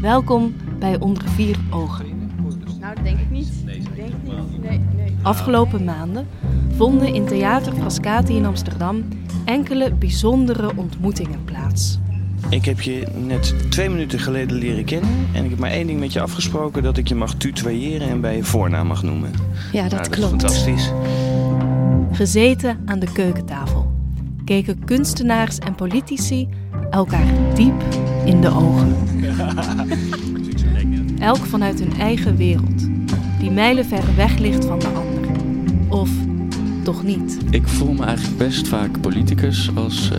[0.00, 2.06] Welkom bij Onder Vier Ogen.
[2.80, 3.48] Nou, dat denk ik niet.
[3.66, 4.62] Ik denk niet.
[4.62, 5.16] Nee, nee.
[5.22, 6.26] Afgelopen maanden
[6.76, 9.04] vonden in Theater Frascati in Amsterdam
[9.44, 11.98] enkele bijzondere ontmoetingen plaats.
[12.48, 15.10] Ik heb je net twee minuten geleden leren kennen.
[15.32, 18.20] En ik heb maar één ding met je afgesproken: dat ik je mag tutoyeren en
[18.20, 19.30] bij je voornaam mag noemen.
[19.72, 20.32] Ja, dat Nou, dat klopt.
[20.34, 20.92] is fantastisch.
[22.12, 23.92] Gezeten aan de keukentafel
[24.44, 26.48] keken kunstenaars en politici
[26.90, 27.82] elkaar diep
[28.24, 28.96] in de ogen.
[31.18, 32.88] Elk vanuit hun eigen wereld,
[33.38, 35.30] die mijlenver weg ligt van de ander.
[35.88, 36.10] Of
[36.82, 37.38] toch niet?
[37.50, 40.18] Ik voel me eigenlijk best vaak politicus als eh,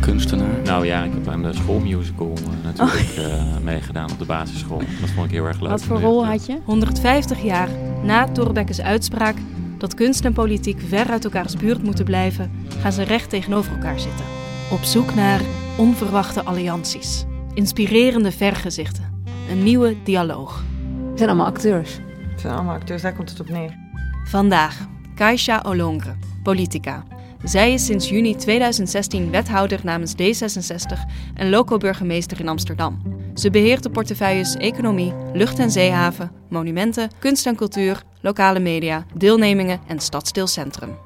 [0.00, 0.62] kunstenaar.
[0.64, 4.82] Nou ja, ik heb aan de schoolmusical eh, natuurlijk eh, meegedaan op de basisschool.
[5.00, 5.70] Dat vond ik heel erg leuk.
[5.70, 6.58] Wat voor rol had je?
[6.64, 7.68] 150 jaar
[8.02, 9.36] na Thorbecke's uitspraak
[9.78, 13.98] dat kunst en politiek ver uit elkaars buurt moeten blijven, gaan ze recht tegenover elkaar
[13.98, 14.24] zitten.
[14.70, 15.40] Op zoek naar
[15.76, 17.24] onverwachte allianties,
[17.56, 20.64] inspirerende vergezichten, een nieuwe dialoog.
[21.08, 21.98] Het zijn allemaal acteurs.
[22.30, 23.76] Het zijn allemaal acteurs, daar komt het op neer.
[24.24, 27.04] Vandaag Kaisha Olongre, politica.
[27.44, 30.98] Zij is sinds juni 2016 wethouder namens D66
[31.34, 33.02] en loco-burgemeester in Amsterdam.
[33.34, 39.80] Ze beheert de portefeuilles economie, lucht- en zeehaven, monumenten, kunst en cultuur, lokale media, deelnemingen
[39.86, 40.96] en stadsdeelcentrum.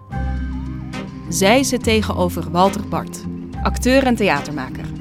[1.29, 3.25] Zij zit tegenover Walter Bart,
[3.62, 5.00] acteur en theatermaker.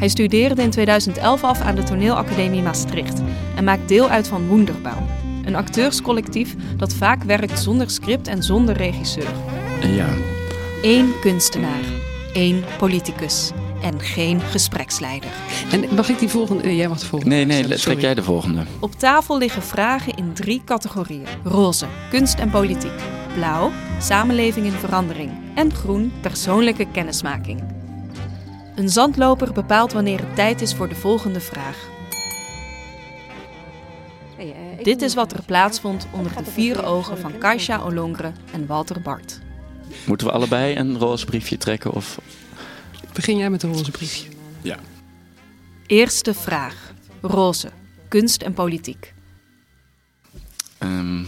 [0.00, 3.22] Hij studeerde in 2011 af aan de Toneelacademie Maastricht
[3.56, 5.06] en maakt deel uit van Wonderbouw,
[5.44, 9.30] een acteurscollectief dat vaak werkt zonder script en zonder regisseur.
[9.80, 10.08] En ja,
[10.82, 11.80] Eén kunstenaar,
[12.32, 13.50] één politicus
[13.82, 15.30] en geen gespreksleider.
[15.72, 16.62] En mag ik die volgende?
[16.62, 17.34] eh, jij mag de volgende.
[17.34, 18.00] nee, nee, trek sorry.
[18.00, 18.62] jij de volgende.
[18.78, 23.00] Op tafel liggen vragen in drie categorieën: roze, kunst en politiek,
[23.34, 23.70] blauw,
[24.00, 27.62] samenleving in verandering en groen, persoonlijke kennismaking.
[28.80, 31.88] Een zandloper bepaalt wanneer het tijd is voor de volgende vraag.
[34.36, 38.32] Hey, eh, ik Dit is wat er plaatsvond onder de vier ogen van Kaisha Olongre
[38.52, 39.40] en Walter Bart.
[40.06, 41.92] Moeten we allebei een roze briefje trekken?
[41.92, 42.20] Of...
[43.12, 44.28] Begin jij met een roze briefje.
[44.62, 44.78] Ja.
[45.86, 47.70] Eerste vraag: roze,
[48.08, 49.14] kunst en politiek.
[50.78, 51.22] Ehm,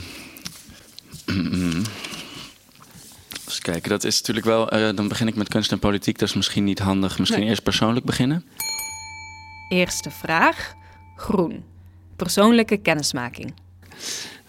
[3.53, 4.71] Eens kijken, dat is natuurlijk wel...
[4.71, 6.19] eh, dan begin ik met kunst en politiek.
[6.19, 7.19] Dat is misschien niet handig.
[7.19, 7.49] Misschien Nee.
[7.49, 8.45] eerst persoonlijk beginnen.
[9.69, 10.75] Eerste vraag:
[11.17, 11.65] groen,
[12.17, 13.53] persoonlijke kennismaking.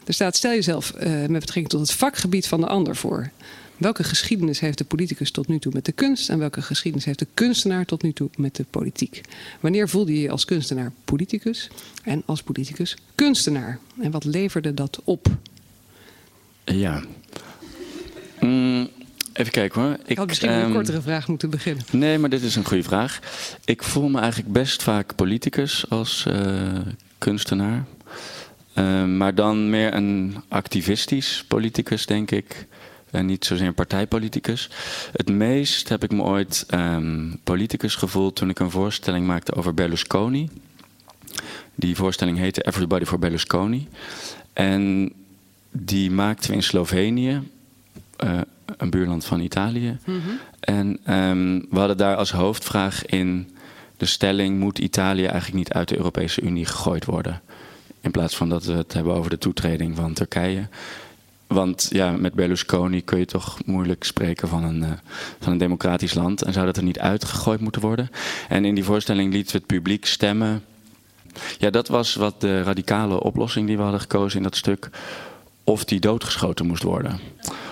[0.05, 3.29] Er staat, stel jezelf eh, met betrekking tot het vakgebied van de ander voor.
[3.77, 7.19] Welke geschiedenis heeft de politicus tot nu toe met de kunst en welke geschiedenis heeft
[7.19, 9.21] de kunstenaar tot nu toe met de politiek?
[9.59, 11.69] Wanneer voelde je je als kunstenaar politicus
[12.03, 13.79] en als politicus kunstenaar?
[14.01, 15.27] En wat leverde dat op?
[16.65, 17.03] Ja.
[18.43, 18.89] Mm,
[19.33, 19.97] even kijken hoor.
[20.05, 21.83] Ik had misschien met ehm, een kortere vraag moeten beginnen.
[21.91, 23.19] Nee, maar dit is een goede vraag.
[23.65, 26.79] Ik voel me eigenlijk best vaak politicus als eh,
[27.17, 27.85] kunstenaar.
[28.73, 32.67] Eh, maar dan meer een activistisch politicus, denk ik.
[33.11, 34.69] En niet zozeer een partijpoliticus.
[35.11, 39.73] Het meest heb ik me ooit ehm, politicus gevoeld toen ik een voorstelling maakte over
[39.73, 40.49] Berlusconi.
[41.75, 43.87] Die voorstelling heette Everybody for Berlusconi.
[44.53, 45.13] En
[45.71, 47.41] die maakten we in Slovenië,
[48.23, 48.39] eh,
[48.77, 49.97] een buurland van Italië.
[50.59, 53.55] En ehm, we hadden daar als hoofdvraag in
[53.97, 57.41] de stelling: moet Italië eigenlijk niet uit de Europese Unie gegooid worden?
[58.01, 60.67] In plaats van dat we het hebben over de toetreding van Turkije.
[61.47, 64.91] Want ja, met Berlusconi kun je toch moeilijk spreken van een, eh,
[65.39, 66.41] van een democratisch land.
[66.41, 68.09] En zou dat er niet uitgegooid moeten worden?
[68.49, 70.63] En in die voorstelling lieten we het publiek stemmen.
[71.57, 74.89] Ja, dat was wat de radicale oplossing die we hadden gekozen in dat stuk.
[75.63, 77.19] Of die doodgeschoten moest worden.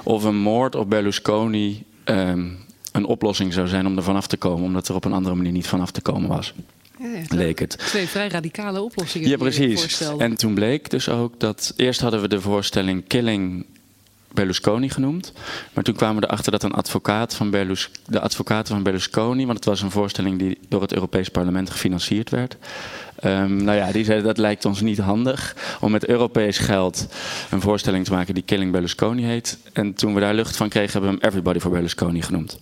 [0.04, 2.48] Of een moord op Berlusconi ehm,
[2.92, 4.66] een oplossing zou zijn om er vanaf te komen.
[4.66, 6.54] Omdat er op een andere manier niet vanaf te komen was.
[7.00, 7.24] Ja, ja.
[7.28, 7.78] Leek het.
[7.78, 9.30] Twee vrij radicale oplossingen.
[9.30, 10.02] Ja, precies.
[10.18, 11.74] En toen bleek dus ook dat.
[11.76, 13.66] Eerst hadden we de voorstelling Killing
[14.34, 15.34] Berlusconi genoemd.
[15.74, 19.46] Maar toen kwamen we erachter dat een advocaat van Berlus, de advocaten van Berlusconi.
[19.46, 22.58] Want het was een voorstelling die door het Europees Parlement gefinancierd werd.
[23.22, 27.08] Ehm, nou ja, die zeiden dat lijkt ons niet handig om met Europees geld
[27.52, 29.58] een voorstelling te maken die Killing Berlusconi heet.
[29.74, 32.60] En toen we daar lucht van kregen, hebben we hem Everybody for Berlusconi genoemd.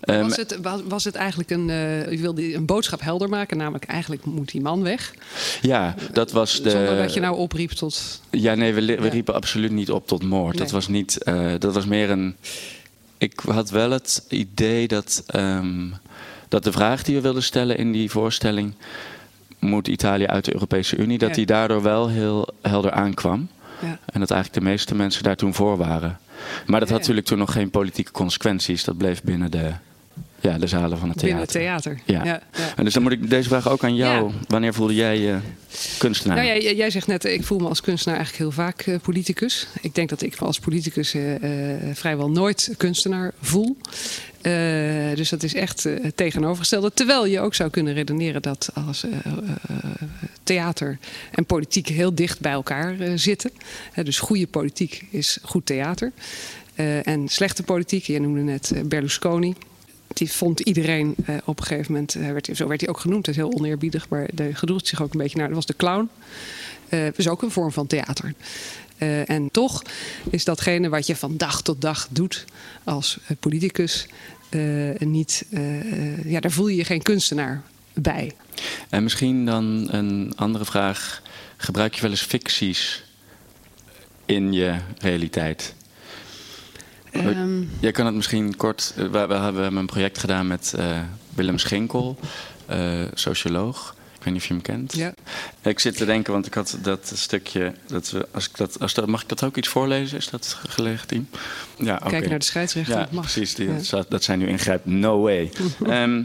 [0.00, 1.66] Ehm, Was het, was, was het eigenlijk een.
[2.10, 5.14] je wilde een boodschap helder maken, namelijk eigenlijk moet die man weg.
[5.60, 6.70] ja, dat was de.
[6.70, 8.20] Zonder dat je nou opriep tot.
[8.30, 9.08] Ja, nee, we, we Ja.
[9.08, 10.58] riepen absoluut niet op tot moord.
[10.58, 11.22] Dat was niet.
[11.22, 12.36] eh, dat was meer een.
[13.18, 15.22] Ik had wel het idee dat.
[15.26, 15.86] ehm,
[16.48, 18.74] dat de vraag die we wilden stellen in die voorstelling.
[19.62, 21.18] Moet Italië uit de Europese Unie?
[21.18, 23.48] Dat die daardoor wel heel helder aankwam.
[23.80, 23.98] Ja.
[24.06, 26.18] En dat eigenlijk de meeste mensen daar toen voor waren.
[26.66, 28.84] Maar dat had natuurlijk toen nog geen politieke consequenties.
[28.84, 29.72] Dat bleef binnen de,
[30.42, 32.00] Ja, de zalen van het binnen het theater.
[32.04, 32.24] theater.
[32.26, 32.42] Ja.
[32.76, 34.28] En dus dan moet ik deze vraag ook aan jou.
[34.28, 34.38] Ja.
[34.48, 35.38] Wanneer voelde jij je
[35.98, 36.36] kunstenaar?
[36.36, 39.66] Nou jij, jij zegt net, ik voel me als kunstenaar eigenlijk heel vaak eh, politicus.
[39.80, 43.76] Ik denk dat ik me als politicus eh, eh, vrijwel nooit kunstenaar voel.
[45.14, 46.92] Dus dat is echt het tegenovergestelde.
[46.94, 49.06] Terwijl je ook zou kunnen redeneren dat als
[50.42, 50.98] theater
[51.30, 53.50] en politiek heel dicht bij elkaar zitten.
[54.02, 56.12] Dus goede politiek is goed theater.
[57.02, 59.54] En slechte politiek, je noemde net Berlusconi.
[60.14, 63.24] Die vond iedereen eh, op een gegeven moment, hij werd, zo werd hij ook genoemd,
[63.24, 65.46] dat is heel oneerbiedig, maar hij gedroeg zich ook een beetje naar.
[65.46, 66.08] Dat was de clown.
[66.88, 68.34] Eh is ook een vorm van theater.
[68.98, 69.82] Eh, en toch
[70.30, 72.44] is datgene wat je van dag tot dag doet
[72.84, 74.08] als eh, politicus
[74.52, 77.62] eh, niet, eh, eh, ja, daar voel je je geen kunstenaar
[77.92, 78.32] bij.
[78.88, 81.22] En misschien dan een andere vraag.
[81.56, 83.04] Gebruik je wel eens ficties
[84.24, 85.74] in je realiteit?
[87.12, 88.92] Ehm, Jij kan het misschien kort.
[88.96, 91.00] eh, We, we hebben een project gedaan met eh,
[91.34, 92.18] Willem Schinkel,
[92.66, 93.94] eh, socioloog.
[94.18, 94.92] Ik weet niet of je hem kent.
[94.94, 95.14] ja.
[95.62, 97.72] Ik zit te denken, want ik had dat stukje.
[97.86, 100.18] Dat we, als ik dat, als dat, mag ik dat ook iets voorlezen?
[100.18, 101.28] Is dat legitiem?
[101.76, 102.10] Ja, oké.
[102.10, 102.94] Kijken naar de scheidsrechter.
[102.94, 103.22] Ja, dat mag.
[103.22, 103.54] precies.
[103.54, 104.04] Die, Ja.
[104.08, 104.84] dat zijn nu ingrijp.
[104.86, 105.50] No way.
[105.86, 106.22] Ehm,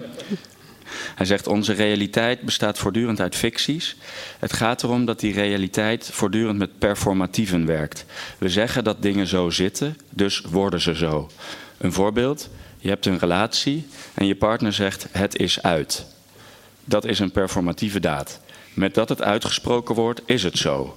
[1.15, 3.95] hij zegt: Onze realiteit bestaat voortdurend uit ficties.
[4.39, 8.05] Het gaat erom dat die realiteit voortdurend met performatieven werkt.
[8.37, 11.29] We zeggen dat dingen zo zitten, dus worden ze zo.
[11.77, 16.05] Een voorbeeld: je hebt een relatie en je partner zegt: Het is uit.
[16.83, 18.39] Dat is een performatieve daad.
[18.73, 20.95] Met dat het uitgesproken wordt, is het zo.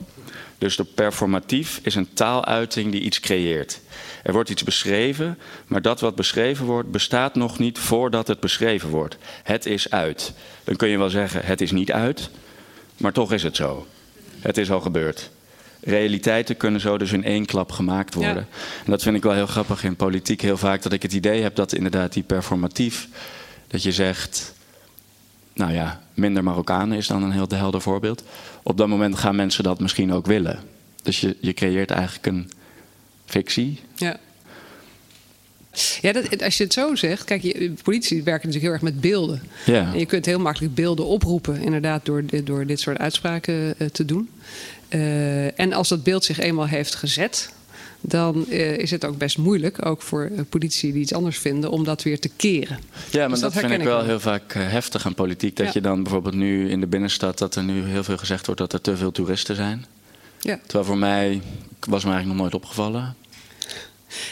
[0.60, 3.80] Dus de performatief is een taaluiting die iets creëert.
[4.22, 8.88] Er wordt iets beschreven, maar dat wat beschreven wordt bestaat nog niet voordat het beschreven
[8.88, 9.16] wordt.
[9.42, 10.32] Het is uit.
[10.64, 12.30] Dan kun je wel zeggen, het is niet uit,
[12.96, 13.86] maar toch is het zo.
[14.40, 15.30] Het is al gebeurd.
[15.80, 18.46] Realiteiten kunnen zo dus in één klap gemaakt worden.
[18.50, 18.56] Ja.
[18.84, 21.42] En dat vind ik wel heel grappig in politiek heel vaak, dat ik het idee
[21.42, 23.08] heb dat inderdaad die performatief,
[23.66, 24.54] dat je zegt,
[25.60, 28.22] nou ja, minder Marokkanen is dan een heel helder voorbeeld.
[28.62, 30.58] Op dat moment gaan mensen dat misschien ook willen.
[31.02, 32.50] Dus je, je creëert eigenlijk een
[33.26, 33.80] fictie.
[33.94, 34.16] Ja.
[36.00, 39.00] Ja, dat, als je het zo zegt, kijk, je, politici werken natuurlijk heel erg met
[39.00, 39.42] beelden.
[39.66, 39.92] Ja.
[39.92, 43.86] En je kunt heel makkelijk beelden oproepen, inderdaad, door, dit- door dit soort uitspraken eh,
[43.86, 44.28] te doen.
[44.88, 47.50] Eh, en als dat beeld zich eenmaal heeft gezet,
[48.00, 51.70] dan eh, is het ook best moeilijk, ook voor eh, politici die iets anders vinden,
[51.70, 52.78] om dat weer te keren.
[53.10, 55.56] Ja, maar Dus dat, vind ik wel heel vaak eh, heftig aan politiek.
[55.56, 55.72] Dat Ja.
[55.74, 58.72] je dan bijvoorbeeld nu in de binnenstad, dat er nu heel veel gezegd wordt dat
[58.72, 59.86] er te veel toeristen zijn.
[60.40, 60.58] Ja.
[60.62, 61.40] Terwijl voor mij
[61.88, 63.14] was me eigenlijk nog nooit opgevallen.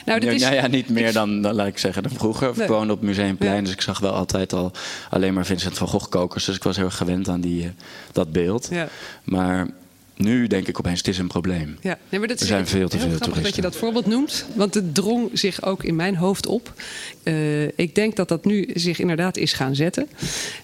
[0.07, 2.53] Nou, dit is, ja, ja, niet meer dan, dan, laat ik zeggen, dan vroeger.
[2.55, 2.63] Nee.
[2.63, 3.61] Ik woonde op Museumplein, Ja.
[3.61, 4.73] dus ik zag wel altijd al
[5.11, 6.45] alleen maar Vincent van Gogh kokers.
[6.45, 7.71] Dus ik was heel erg gewend aan die,
[8.13, 8.69] dat beeld.
[8.71, 8.89] ja.
[9.25, 9.67] Maar
[10.19, 11.77] nu denk ik opeens, het is een probleem.
[11.81, 13.63] Ja, nee, maar dat Er zijn veel te heel veel grappig dat je toeristen.
[13.63, 14.47] dat voorbeeld noemt.
[14.55, 16.73] Want het drong zich ook in mijn hoofd op.
[17.23, 20.09] Eh, ik denk dat dat nu zich inderdaad is gaan zetten.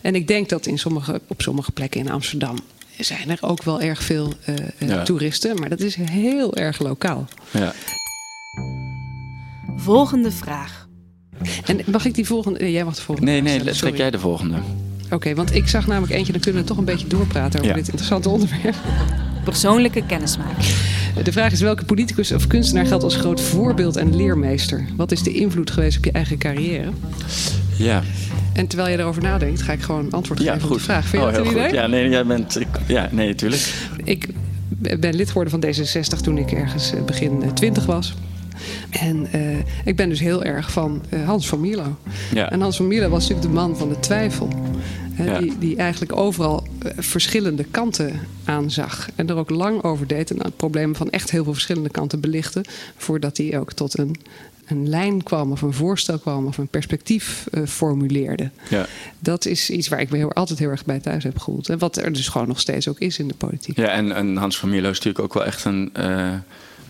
[0.00, 2.58] En ik denk dat in sommige, op sommige plekken in Amsterdam
[2.98, 5.02] zijn er ook wel erg veel eh, eh, Ja.
[5.02, 5.58] toeristen.
[5.60, 7.28] Maar dat is heel erg lokaal.
[7.50, 7.72] Ja.
[9.76, 10.88] Volgende vraag.
[11.66, 12.70] En mag ik die volgende...
[12.72, 13.96] jij mag de volgende Nee, vraag nee, trek sorry.
[13.96, 14.56] jij de volgende.
[15.10, 16.32] Oké, want ik zag namelijk eentje...
[16.32, 17.76] dan kunnen we toch een beetje doorpraten over Ja.
[17.76, 18.74] dit interessante onderwerp.
[19.44, 20.74] Persoonlijke kennismaking.
[21.22, 24.84] De vraag is welke politicus of kunstenaar geldt als groot voorbeeld en leermeester?
[24.96, 26.90] Wat is de invloed geweest op je eigen carrière?
[27.76, 28.02] Ja,
[28.52, 31.06] En terwijl je erover nadenkt, ga ik gewoon antwoord ja geven op de vraag.
[31.06, 31.68] Vind je oh, dat heel een goed.
[31.68, 31.80] idee?
[31.80, 32.60] Ja, nee, jij bent.
[32.60, 33.74] Ik, ja, nee, natuurlijk.
[34.04, 34.28] Ik
[35.00, 38.14] ben lid geworden van D66 toen ik ergens eh, begin eh, 20 was.
[38.90, 41.96] En eh, ik ben dus heel erg van eh, Hans van Mierlo.
[42.34, 42.50] Ja.
[42.50, 44.48] En Hans van Mierlo was natuurlijk de man van de twijfel.
[45.16, 49.08] Die, die eigenlijk overal eh, verschillende kanten aanzag.
[49.14, 50.30] En er ook lang over deed.
[50.30, 52.64] En het problemen van echt heel veel verschillende kanten belichtte.
[52.96, 54.16] Voordat hij ook tot een,
[54.66, 58.50] een lijn kwam of een voorstel kwam of een perspectief eh, formuleerde.
[58.68, 58.86] Ja.
[59.18, 61.68] Dat is iets waar ik me heel, altijd heel erg bij thuis heb gevoeld.
[61.68, 63.76] En wat er dus gewoon nog steeds ook is in de politiek.
[63.76, 66.32] Ja, en, en Hans van Mierlo is natuurlijk ook wel echt een eh,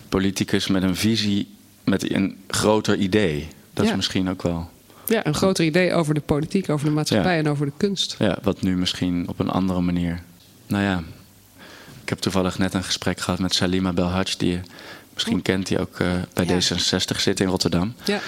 [0.09, 1.47] politicus met een visie,
[1.83, 3.47] met een groter idee.
[3.73, 4.69] Dat is misschien ook wel.
[5.07, 7.39] Ja, een groter idee over de politiek, over de maatschappij Ja.
[7.43, 8.15] en over de kunst.
[8.19, 10.21] Ja, wat nu misschien op een andere manier.
[10.67, 11.03] Nou ja,
[12.03, 14.59] ik heb toevallig net een gesprek gehad met Salima Belhaj, die je
[15.13, 16.55] misschien kent, die ook eh, bij Ja.
[16.59, 17.93] D66 zit in Rotterdam.
[18.03, 18.19] Ja,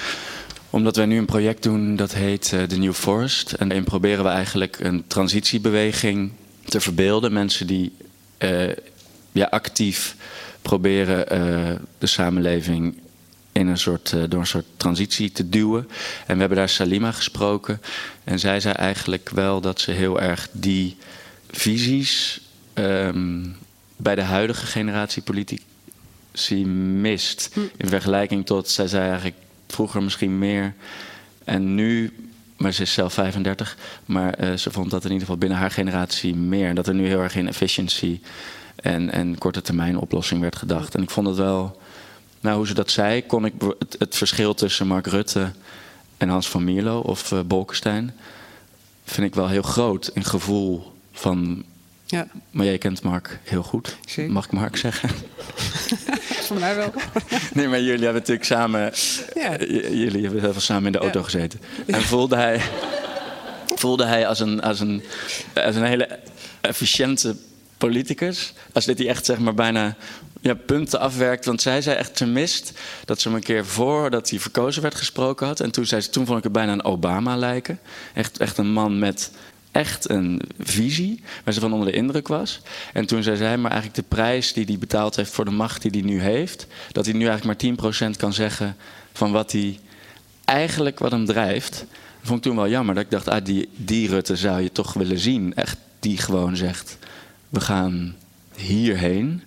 [0.69, 3.51] Omdat wij nu een project doen dat heet eh, The New Forest.
[3.51, 6.31] En daarin proberen we eigenlijk een transitiebeweging
[6.65, 7.33] te verbeelden.
[7.33, 7.91] Mensen die
[8.37, 8.67] eh,
[9.31, 10.15] ja, actief
[10.61, 11.25] proberen
[11.97, 12.97] de samenleving
[13.57, 15.87] in een soort, eh, door een soort transitie te duwen.
[16.25, 17.81] En we hebben daar Salima gesproken.
[18.23, 20.97] En zij zei eigenlijk wel dat ze heel erg die
[21.51, 22.41] visies
[22.73, 23.45] ehm,
[23.95, 27.49] bij de huidige generatie politici mist.
[27.77, 29.35] In vergelijking tot, zij zei eigenlijk
[29.67, 30.73] vroeger misschien meer.
[31.43, 32.13] En nu
[32.57, 33.77] maar ze is zelf 35.
[34.05, 36.67] Maar eh, ze vond dat in ieder geval binnen haar generatie meer.
[36.67, 38.19] En dat er nu heel erg in efficiency
[38.75, 40.95] en, en korte termijn oplossing werd gedacht.
[40.95, 41.81] En ik vond het wel,
[42.41, 45.51] nou hoe ze dat zei, kon ik het, het verschil tussen Mark Rutte
[46.17, 48.13] en Hans van Mierlo of uh, Bolkestein,
[49.05, 51.63] vind ik wel heel groot in gevoel van.
[52.05, 52.27] Ja.
[52.51, 53.97] Maar jij kent Mark heel goed.
[54.05, 54.31] Zeker.
[54.31, 55.09] Mag ik Mark zeggen?
[56.47, 56.93] Van mij wel.
[57.53, 58.91] Nee, maar jullie hebben natuurlijk samen.
[59.33, 59.57] Ja.
[59.91, 61.25] Jullie hebben heel veel samen in de auto Ja.
[61.25, 61.59] gezeten.
[61.85, 62.61] En voelde hij.
[63.75, 65.03] Voelde hij als een, als een,
[65.53, 66.19] als een hele
[66.61, 67.35] efficiënte
[67.77, 68.53] politicus.
[68.73, 69.95] Als dit hij echt zeg maar bijna
[70.47, 71.45] ja, punten afwerkt.
[71.45, 72.71] Want zij zei echt, ze mist
[73.05, 75.59] dat ze hem een keer voordat hij verkozen werd gesproken had.
[75.59, 77.79] En toen, zei ze, toen vond ik het bijna een Obama lijken.
[78.13, 79.31] Echt, echt een man met
[79.71, 82.61] echt een visie waar ze van onder de indruk was.
[82.93, 85.81] En toen zei zij, maar eigenlijk de prijs die hij betaald heeft voor de macht
[85.81, 86.67] die hij nu heeft...
[86.91, 88.75] dat hij nu eigenlijk maar 10% kan zeggen
[89.13, 89.79] van wat hij
[90.45, 91.71] eigenlijk wat hem drijft.
[91.79, 91.87] Dat
[92.21, 92.95] vond ik toen wel jammer.
[92.95, 95.55] Dat ik dacht, ah, die, die Rutte zou je toch willen zien.
[95.55, 96.97] Echt die gewoon zegt,
[97.49, 98.15] we gaan
[98.55, 99.43] hierheen.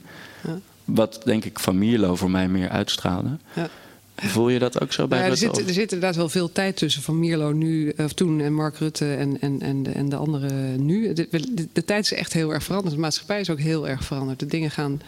[0.84, 3.36] Wat denk ik van Mierlo voor mij meer uitstraalde.
[3.54, 3.68] Ja.
[4.16, 5.56] Voel je dat ook zo bij ja, er, Rutte?
[5.56, 8.76] zit, er zit inderdaad wel veel tijd tussen van Mierlo nu, of toen en Mark
[8.76, 11.12] Rutte en, en, en, de, en de anderen nu.
[11.12, 12.94] De, de, de tijd is echt heel erg veranderd.
[12.94, 14.38] De maatschappij is ook heel erg veranderd.
[14.38, 15.00] De dingen gaan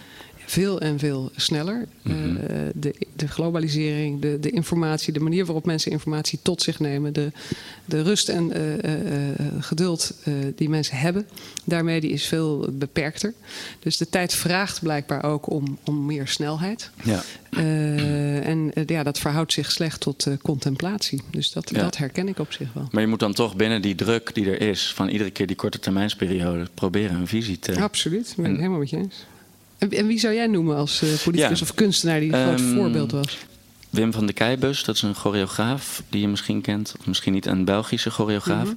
[0.46, 1.86] veel en veel sneller.
[2.02, 2.36] Mhm.
[2.36, 7.12] Eh, de, de globalisering, de, de informatie, de manier waarop mensen informatie tot zich nemen,
[7.12, 7.32] de,
[7.84, 10.14] de rust en eh, eh, geduld
[10.56, 11.26] die mensen hebben,
[11.64, 13.34] daarmee die is veel beperkter.
[13.78, 16.90] Dus de tijd vraagt blijkbaar ook om, om meer snelheid.
[17.04, 17.22] Ja.
[18.42, 21.22] En ja, dat verhoudt zich slecht tot contemplatie.
[21.30, 21.80] Dus dat, Ja.
[21.80, 22.88] dat herken ik op zich wel.
[22.90, 24.92] Maar je moet dan toch binnen die druk die er is...
[24.94, 26.66] van iedere keer die korte termijnsperiode...
[26.74, 27.80] proberen een visie te...
[27.80, 29.26] Absoluut, ben ik En- helemaal met je eens.
[29.90, 31.64] En, wie zou jij noemen als eh, politicus Ja.
[31.64, 33.38] of kunstenaar die een groot Ehm, voorbeeld was?
[33.90, 36.94] Wim van de Keibus, dat is een choreograaf die je misschien kent.
[37.00, 38.64] Of misschien niet, een Belgische choreograaf.
[38.66, 38.74] Mhm.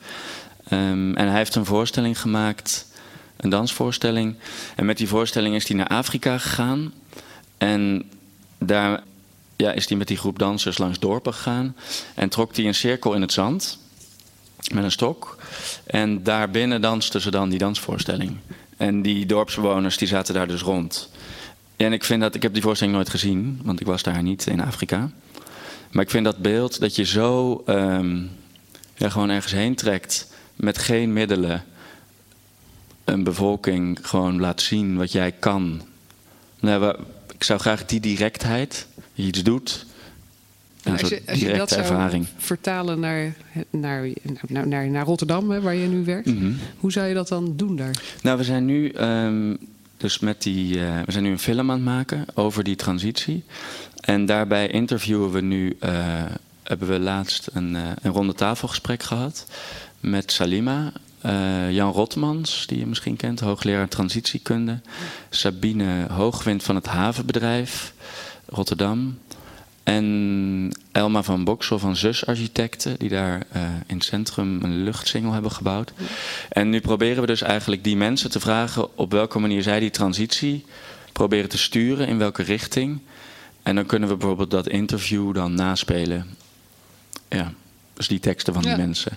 [0.70, 2.88] Ehm, en hij heeft een voorstelling gemaakt,
[3.38, 4.36] een dansvoorstelling.
[4.76, 6.94] En met die voorstelling is hij naar Afrika gegaan.
[7.58, 8.04] En
[8.58, 9.04] daar
[9.56, 11.76] ja, is hij met die groep dansers langs dorpen gegaan.
[12.16, 13.78] En trok hij een cirkel in het zand
[14.74, 15.38] met een stok.
[15.86, 18.38] En daarbinnen dansten ze dan die dansvoorstelling.
[18.78, 21.10] En die dorpsbewoners die zaten daar dus rond.
[21.76, 24.48] En ik vind dat, ik heb die voorstelling nooit gezien, want ik was daar niet
[24.48, 25.12] in Afrika.
[25.92, 28.22] Maar ik vind dat beeld dat je zo ehm,
[28.98, 31.64] gewoon ergens heen trekt met geen middelen.
[33.04, 35.82] Een bevolking gewoon laat zien wat jij kan.
[36.60, 36.98] Nou,
[37.34, 39.86] ik zou graag die directheid, je iets doet.
[40.86, 42.28] Een als je, soort als je dat directe zou ervaring.
[42.38, 43.36] vertalen naar,
[43.70, 44.08] naar,
[44.48, 46.26] naar, naar, naar Rotterdam, hè, waar je nu werkt.
[46.26, 46.52] Mhm.
[46.78, 48.02] Hoe zou je dat dan doen daar?
[48.22, 49.54] Nou, we zijn nu ehm,
[49.98, 53.44] dus met die, eh, we zijn nu een film aan het maken over die transitie.
[54.00, 55.92] En daarbij interviewen we nu, eh,
[56.64, 59.48] hebben we laatst een, eh, een ronde tafelgesprek gehad
[60.00, 60.92] met Salima,
[61.70, 64.80] Jan Rotmans, die je misschien kent, hoogleraar transitiekunde,
[65.30, 67.94] Sabine Hoogwind van het havenbedrijf
[68.46, 69.18] Rotterdam.
[69.86, 75.32] En Elma van Boksel van Zus Architecten, die daar eh, in het centrum een luchtsingel
[75.34, 75.94] hebben gebouwd.
[76.50, 79.90] En nu proberen we dus eigenlijk die mensen te vragen op welke manier zij die
[79.90, 80.66] transitie
[81.14, 83.00] proberen te sturen, in welke richting.
[83.64, 86.26] En dan kunnen we bijvoorbeeld dat interview dan naspelen.
[87.30, 87.54] Ja,
[87.94, 88.76] dus die teksten van Ja.
[88.76, 89.12] die mensen.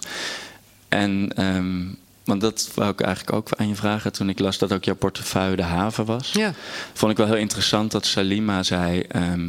[0.88, 1.84] En, ehm,
[2.24, 4.94] want dat wou ik eigenlijk ook aan je vragen toen ik las dat ook jouw
[4.94, 6.52] portefeuille de haven was Ja,
[6.92, 9.00] vond ik wel heel interessant dat Salima zei.
[9.00, 9.48] ehm,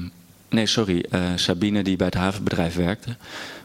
[0.50, 3.16] nee, sorry, eh, Sabine die bij het havenbedrijf werkte.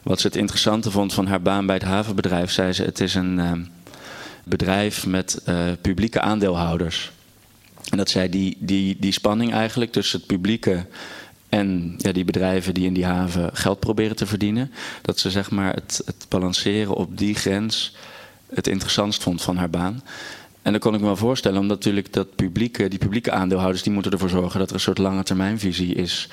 [0.03, 3.15] Wat ze het interessante vond van haar baan bij het havenbedrijf, zei ze: het is
[3.15, 3.63] een ehm,
[4.45, 7.13] bedrijf met eh, publieke aandeelhouders.
[7.91, 10.87] En dat zij die, die, die spanning eigenlijk tussen het publieke
[11.49, 14.73] en ja, die bedrijven die in die haven geld proberen te verdienen,
[15.03, 17.95] dat ze zeg maar het, het balanceren op die grens
[18.55, 20.03] het interessantst vond van haar baan.
[20.65, 23.93] En dat kon ik me wel voorstellen, omdat natuurlijk dat publieke, die publieke aandeelhouders die
[23.93, 26.29] moeten ervoor zorgen dat er een soort lange termijnvisie is.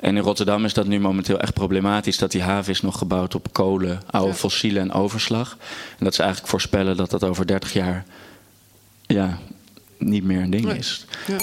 [0.00, 3.34] En in Rotterdam is dat nu momenteel echt problematisch, dat die haven is nog gebouwd
[3.34, 5.56] op kolen, oude fossielen en overslag.
[5.98, 8.04] En dat ze eigenlijk voorspellen dat dat over 30 jaar
[9.06, 9.38] ja,
[9.98, 10.78] niet meer een ding Nee.
[10.78, 11.06] is.
[11.26, 11.36] Ja.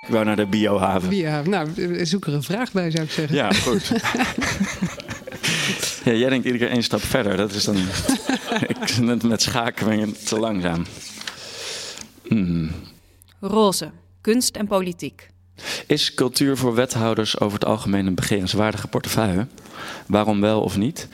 [0.00, 1.16] Ik wou naar de biohaven.
[1.16, 1.68] ja, nou,
[2.06, 3.36] zoek er een vraag bij, zou ik zeggen.
[3.36, 3.92] Ja, goed.
[6.06, 7.36] ja, jij denkt iedere keer één stap verder.
[7.36, 7.76] Dat is dan.
[8.68, 10.84] ik, met, met schaken ben je te langzaam.
[12.28, 12.70] Hmm.
[13.40, 15.28] Roze, kunst en politiek.
[15.86, 19.46] Is cultuur voor wethouders over het algemeen een begerenswaardige portefeuille?
[20.06, 21.08] Waarom wel of niet?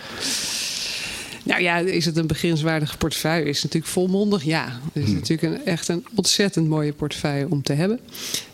[1.45, 3.49] Nou ja, is het een beginswaardige portefeuille?
[3.49, 4.45] Is het natuurlijk volmondig?
[4.45, 4.81] Ja.
[4.93, 8.01] Het is natuurlijk een, echt een ontzettend mooie portefeuille om te hebben.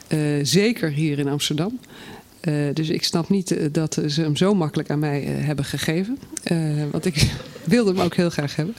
[0.07, 1.79] Eh, zeker hier in Amsterdam.
[2.49, 5.65] Eh, dus ik snap niet eh, dat ze hem zo makkelijk aan mij eh, hebben
[5.65, 6.19] gegeven.
[6.91, 7.31] Want ik
[7.65, 8.75] wilde hem ook heel graag hebben.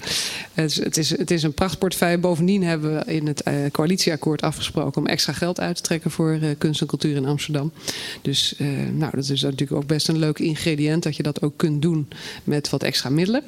[0.53, 2.17] Het is, het, is, het is een prachtportefeuille.
[2.17, 6.81] Bovendien hebben we in het coalitieakkoord afgesproken om extra geld uit te trekken voor kunst
[6.81, 7.71] en cultuur in Amsterdam.
[8.21, 8.55] Dus
[8.93, 12.07] nou, dat is natuurlijk ook best een leuk ingrediënt dat je dat ook kunt doen
[12.43, 13.43] met wat extra middelen.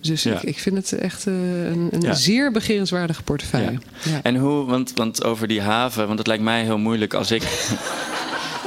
[0.00, 0.34] Dus Ja.
[0.34, 2.14] ik, ik vind het echt een, een Ja.
[2.14, 3.78] zeer begerenswaardige portefeuille.
[4.04, 4.20] Ja.
[4.22, 7.42] En hoe, want, want over die haven, want het lijkt mij heel moeilijk als ik.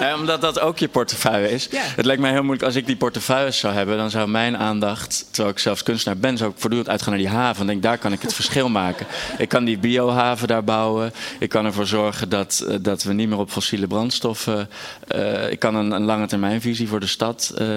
[0.02, 1.68] Ja, omdat dat ook je portefeuille is.
[1.72, 1.82] Ja.
[1.84, 3.98] Het lijkt mij heel moeilijk als ik die portefeuilles zou hebben.
[3.98, 7.30] Dan zou mijn aandacht, terwijl ik zelfs kunstenaar ben, zou ik voortdurend uitgaan naar die
[7.32, 7.62] haven.
[7.62, 9.06] En denk, daar kan ik het verschil maken.
[9.38, 11.14] Ik kan die biohaven daar bouwen.
[11.40, 14.70] Ik kan ervoor zorgen dat, eh, dat we niet meer op fossiele brandstoffen.
[15.08, 17.54] eh, ik kan een, een lange termijnvisie voor de stad.
[17.58, 17.68] eh,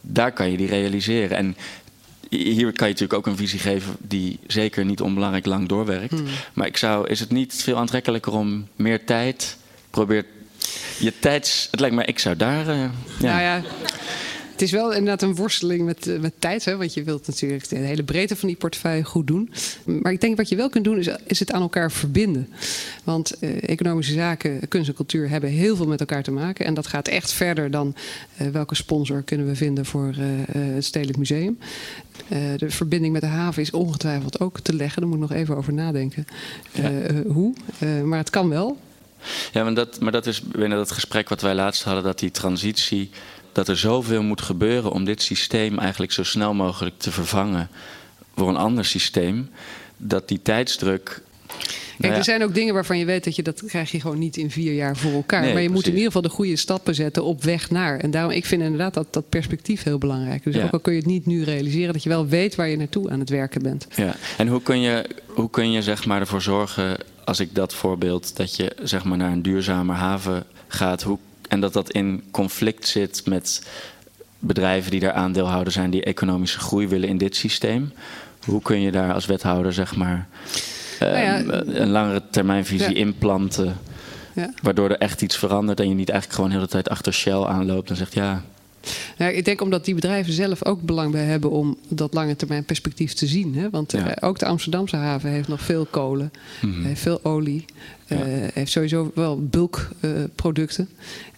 [0.00, 1.36] daar kan je die realiseren.
[1.36, 1.56] En
[2.30, 6.22] hier kan je natuurlijk ook een visie geven die zeker niet onbelangrijk lang doorwerkt.
[6.52, 9.56] Maar ik zou, is het niet veel aantrekkelijker om meer tijd,
[9.90, 10.24] probeer
[10.98, 11.68] je tijds...
[11.70, 12.68] Het lijkt me, ik zou daar...
[12.68, 12.90] eh, ja.
[13.18, 13.62] Nou ja,
[14.52, 16.64] het is wel inderdaad een worsteling met, eh, met tijd.
[16.64, 16.76] Hè?
[16.76, 19.50] Want je wilt natuurlijk de hele breedte van die portefeuille goed doen.
[19.84, 22.48] Maar ik denk wat je wel kunt doen, is, is het aan elkaar verbinden.
[23.04, 26.66] Want eh, economische zaken, kunst en cultuur hebben heel veel met elkaar te maken.
[26.66, 27.94] En dat gaat echt verder dan
[28.36, 30.14] eh, welke sponsor kunnen we vinden voor
[30.52, 31.58] het Stedelijk Museum.
[32.28, 35.00] Eh, de verbinding met de haven is ongetwijfeld ook te leggen.
[35.00, 36.26] Daar moet ik nog even over nadenken.
[37.26, 37.54] Hoe?
[37.78, 38.78] Eh, maar het kan wel.
[39.52, 42.30] Ja, maar dat, maar dat is binnen dat gesprek wat wij laatst hadden, dat die
[42.30, 43.10] transitie,
[43.52, 47.68] dat er zoveel moet gebeuren om dit systeem eigenlijk zo snel mogelijk te vervangen
[48.36, 49.50] voor een ander systeem,
[49.96, 51.22] dat die tijdsdruk.
[51.98, 54.18] Kijk, Nou er zijn ook dingen waarvan je weet dat je dat krijg je gewoon
[54.18, 55.42] niet in vier jaar voor elkaar.
[55.42, 57.98] Nee, maar je moet in ieder geval de goede stappen zetten op weg naar.
[57.98, 60.44] En daarom, ik vind inderdaad dat, dat perspectief heel belangrijk.
[60.44, 60.64] Dus Ja.
[60.64, 63.10] ook al kun je het niet nu realiseren, dat je wel weet waar je naartoe
[63.10, 63.86] aan het werken bent.
[63.96, 67.74] Ja, en hoe kun je, hoe kun je zeg maar ervoor zorgen, als ik dat
[67.74, 72.22] voorbeeld, dat je zeg maar naar een duurzamer haven gaat hoe, en dat dat in
[72.30, 73.66] conflict zit met
[74.38, 77.92] bedrijven die daar aandeelhouder zijn, die economische groei willen in dit systeem?
[78.44, 80.28] Hoe kun je daar als wethouder zeg maar
[81.00, 82.96] Nou ja, een langere termijnvisie ja.
[82.96, 83.76] inplanten,
[84.34, 84.50] Ja.
[84.62, 87.42] waardoor er echt iets verandert en je niet eigenlijk gewoon de hele tijd achter Shell
[87.44, 88.42] aanloopt en zegt ja,
[89.18, 92.64] Nou, ik denk omdat die bedrijven zelf ook belang bij hebben om dat lange termijn
[92.64, 93.54] perspectief te zien.
[93.54, 93.70] Hè?
[93.70, 94.14] Want Ja.
[94.14, 96.94] eh, ook de Amsterdamse haven heeft nog veel kolen, Mhm.
[96.94, 97.64] veel olie,
[98.14, 100.88] eh, heeft sowieso wel bulkproducten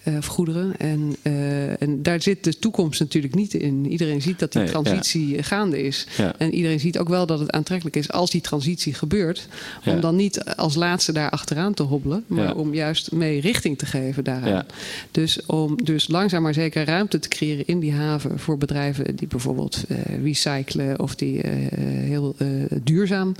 [0.03, 0.77] eh, of goederen.
[0.79, 3.91] En, eh, en daar zit de toekomst natuurlijk niet in.
[3.91, 4.81] Iedereen ziet dat die Nee, ja.
[4.83, 6.07] transitie gaande is.
[6.17, 6.35] Ja.
[6.39, 9.49] En iedereen ziet ook wel dat het aantrekkelijk is als die transitie gebeurt.
[9.87, 13.87] Om dan niet als laatste daar achteraan te hobbelen, maar om juist mee richting te
[13.87, 14.67] geven daaraan.
[15.11, 19.29] Dus om dus langzaam maar zeker ruimte te creëren in die haven voor bedrijven die
[19.29, 22.47] bijvoorbeeld eh, recyclen of die eh, heel eh,
[22.83, 23.35] duurzaam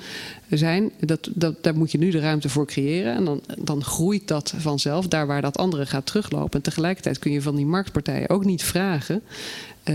[0.51, 0.91] zijn.
[1.01, 3.15] Dat, dat, daar moet je nu de ruimte voor creëren.
[3.15, 6.53] En dan, dan groeit dat vanzelf, daar waar dat andere gaat teruglopen.
[6.53, 9.23] En tegelijkertijd kun je van die marktpartijen ook niet vragen.
[9.83, 9.95] eh,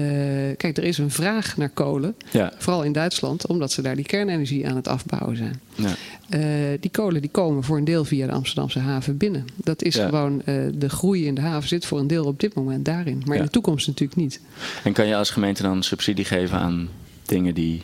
[0.57, 4.05] kijk, er is een vraag naar kolen, ja, vooral in Duitsland, omdat ze daar die
[4.05, 5.61] kernenergie aan het afbouwen zijn.
[5.75, 5.95] ja.
[6.29, 6.41] Eh,
[6.79, 9.45] die kolen die komen voor een deel via de Amsterdamse haven binnen.
[9.55, 10.05] Dat is Ja.
[10.05, 13.21] gewoon eh, de groei in de haven zit voor een deel op dit moment daarin.
[13.25, 14.39] Maar in de toekomst natuurlijk niet.
[14.83, 16.89] En kan je als gemeente dan subsidie geven aan
[17.25, 17.81] dingen die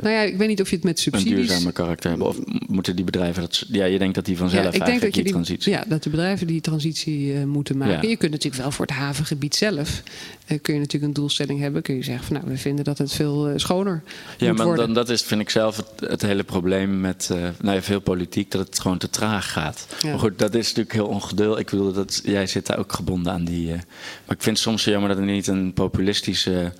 [0.00, 1.34] Nou ja, ik weet niet of je het met een subsidies.
[1.34, 2.28] duurzamer karakter hebben?
[2.28, 3.64] Of moeten die bedrijven dat...
[3.68, 5.72] Ja, je denkt dat die vanzelf ja, ik denk eigenlijk dat je die transitie...
[5.72, 8.02] ja, dat de bedrijven die transitie eh, moeten maken.
[8.02, 8.08] Ja.
[8.08, 10.02] Je kunt natuurlijk wel voor het havengebied zelf
[10.48, 11.82] eh, kun je natuurlijk een doelstelling hebben.
[11.82, 14.02] Kun je zeggen van nou, we vinden dat het veel eh, schoner
[14.38, 14.84] Ja, maar worden.
[14.84, 18.00] dan, dat is, vind ik zelf het, het hele probleem met eh, nou ja, veel
[18.00, 19.86] politiek, dat het gewoon te traag gaat.
[20.02, 20.08] Ja.
[20.10, 21.58] Maar goed, dat is natuurlijk heel ongeduld.
[21.58, 23.72] Ik bedoel, dat, jij zit daar ook gebonden aan die...
[23.72, 23.78] eh,
[24.26, 26.72] maar ik vind het soms zo jammer dat er niet een populistische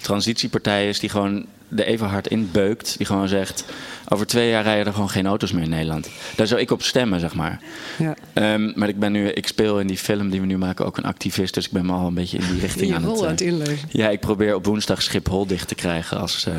[0.00, 2.96] transitiepartij is die gewoon even hard in beukt.
[2.96, 3.64] Die gewoon zegt,
[4.08, 6.08] over twee jaar rijden er gewoon geen auto's meer in Nederland.
[6.36, 7.60] Daar zou ik op stemmen, zeg maar.
[7.98, 8.14] ja.
[8.32, 10.96] Ehm, maar ik, ben nu, ik speel in die film die we nu maken ook
[10.96, 13.18] een activist, dus ik ben me al een beetje in die richting aan het...
[13.18, 13.88] aan eh, het inleven.
[13.90, 16.54] ja, ik probeer op woensdag Schiphol dicht te krijgen als eh,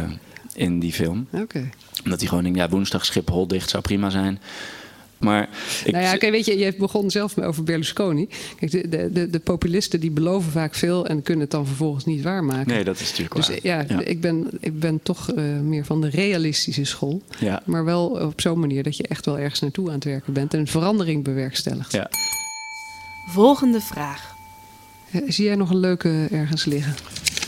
[0.53, 1.27] in die film.
[1.31, 1.69] Oké.
[2.03, 4.39] Omdat hij gewoon denkt, ja, woensdag Schiphol dicht zou prima zijn.
[5.17, 5.49] Maar
[5.85, 8.27] ik, Nou ja, kijk, weet je, je begon zelf over Berlusconi.
[8.59, 12.05] Kijk, de, de, de, de populisten die beloven vaak veel en kunnen het dan vervolgens
[12.05, 12.67] niet waarmaken.
[12.73, 13.57] nee, dat is natuurlijk Dus waar.
[13.57, 17.21] eh, ja, Ik, ben, ik ben toch eh, meer van de realistische school.
[17.39, 17.61] ja.
[17.65, 20.53] Maar wel op zo'n manier dat je echt wel ergens naartoe aan het werken bent
[20.53, 21.91] en een verandering bewerkstelligt.
[21.91, 22.09] Ja.
[23.29, 24.35] Volgende vraag.
[25.11, 26.95] Eh, Zie jij nog een leuke ergens liggen?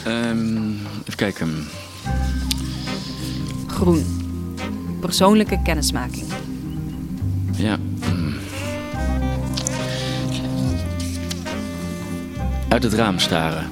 [0.06, 0.70] Ehm,
[1.02, 1.68] even kijken.
[3.68, 4.06] Groen.
[5.00, 6.26] Persoonlijke kennismaking.
[7.58, 7.78] Ja.
[12.68, 13.70] Uit het raam staren.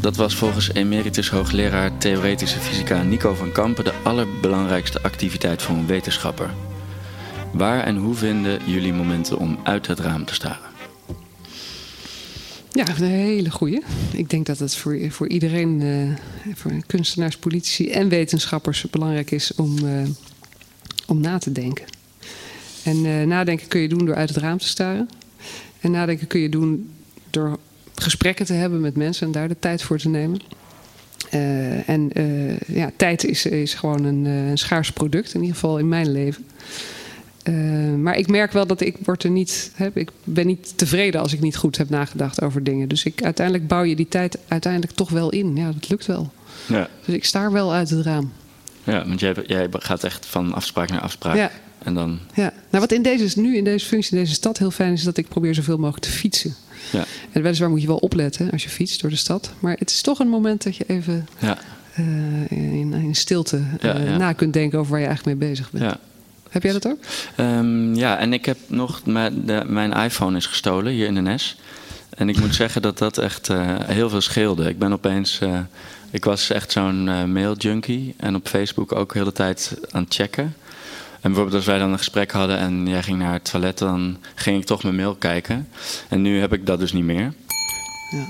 [0.00, 5.86] Dat was volgens emeritus hoogleraar theoretische fysica Nico van Kampen de allerbelangrijkste activiteit voor een
[5.86, 6.50] wetenschapper.
[7.52, 10.68] Waar en hoe vinden jullie momenten om uit het raam te staren?
[12.72, 13.82] Ja, een hele goeie.
[14.12, 16.16] Ik denk dat het voor, voor iedereen, uh,
[16.54, 20.02] voor kunstenaars, politici en wetenschappers belangrijk is om, uh,
[21.06, 21.97] om na te denken.
[22.88, 25.08] En uh, nadenken kun je doen door uit het raam te staren.
[25.80, 26.90] En nadenken kun je doen
[27.30, 27.58] door
[27.94, 30.40] gesprekken te hebben met mensen en daar de tijd voor te nemen.
[31.34, 35.78] Uh, en uh, ja, tijd is, is gewoon een, een, schaars product, in ieder geval
[35.78, 36.46] in mijn leven.
[38.02, 41.32] maar ik merk wel dat ik word er niet, heb, ik ben niet tevreden als
[41.32, 42.88] ik niet goed heb nagedacht over dingen.
[42.88, 45.56] Dus ik, uiteindelijk bouw je die tijd uiteindelijk toch wel in.
[45.56, 46.32] Ja, dat lukt wel.
[46.66, 46.88] Ja.
[47.04, 48.32] Dus ik sta wel uit het raam.
[48.84, 51.36] Ja, want jij, jij gaat echt van afspraak naar afspraak.
[51.36, 51.50] Ja.
[51.88, 52.18] En dan...
[52.34, 54.98] ja, nou wat in deze, nu in deze functie in deze stad heel fijn is,
[54.98, 56.54] is dat ik probeer zoveel mogelijk te fietsen.
[56.92, 57.04] Ja.
[57.32, 59.50] En weliswaar moet je wel opletten als je fietst door de stad.
[59.58, 61.58] Maar het is toch een moment dat je even ja.
[61.98, 64.16] uh, in, in, stilte Ja, ja.
[64.16, 65.84] na kunt denken over waar je eigenlijk mee bezig bent.
[65.84, 65.98] Ja.
[66.50, 66.98] Heb jij dat ook?
[67.36, 69.04] Um, ja, en ik heb nog...
[69.04, 71.58] Mijn, de, mijn iPhone is gestolen hier in de NES.
[72.10, 74.68] En ik moet zeggen dat dat echt uh, heel veel scheelde.
[74.68, 75.40] Ik ben opeens...
[76.10, 78.14] ik was echt zo'n mailjunkie.
[78.16, 80.54] En op Facebook ook de hele tijd aan het checken.
[81.20, 84.18] En bijvoorbeeld als wij dan een gesprek hadden en jij ging naar het toilet, dan
[84.34, 85.68] ging ik toch mijn mail kijken.
[86.08, 87.32] En nu heb ik dat dus niet meer.
[88.10, 88.26] Ja,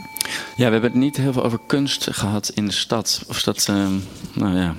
[0.56, 3.22] ja we hebben het niet heel veel over kunst gehad in de stad.
[3.28, 3.86] Of dat, uh,
[4.32, 4.74] nou ja.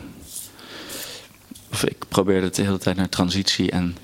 [1.71, 3.97] Of ik probeerde het de hele tijd naar transitie en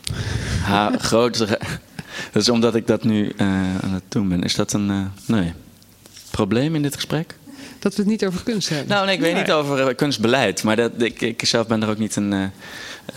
[0.64, 1.60] ha grotere.
[2.32, 3.48] Dat is omdat ik dat nu uh,
[3.84, 4.44] aan het doen ben.
[4.44, 5.54] Is dat een uh, nee,
[6.32, 7.36] probleem in dit gesprek?
[7.80, 8.88] Dat we het niet over kunst hebben.
[8.88, 9.42] Nou, nee, ik weet Nee.
[9.42, 10.64] niet over uh, kunstbeleid.
[10.64, 12.52] Maar dat, ik, ik zelf ben er ook niet een.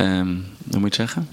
[0.00, 1.28] Um, hoe moet je het zeggen?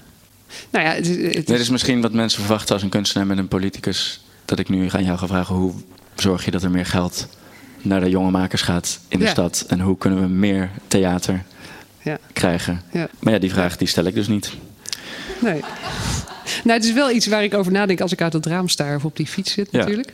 [0.70, 3.48] Nou ja, het, het Dit is misschien wat mensen verwachten als een kunstenaar met een
[3.48, 4.20] politicus.
[4.44, 5.72] Dat ik nu aan jou ga vragen: hoe
[6.14, 7.28] zorg je dat er meer geld
[7.82, 9.30] naar de jonge makers gaat in de Ja.
[9.30, 9.64] stad?
[9.68, 11.42] En hoe kunnen we meer theater
[12.02, 12.18] Ja.
[12.32, 12.82] krijgen?
[12.92, 13.08] Ja.
[13.18, 14.52] Maar ja, die vraag die stel ik dus niet.
[15.40, 15.60] Nee.
[16.66, 18.94] Nou, het is wel iets waar ik over nadenk als ik uit het raam sta
[18.94, 19.78] of op die fiets zit Ja.
[19.78, 20.12] natuurlijk.